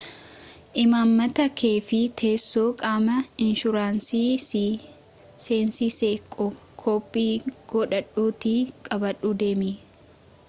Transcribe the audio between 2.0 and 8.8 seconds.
teessoo qaama inshuraansii si seensisee koppii godhadhuutii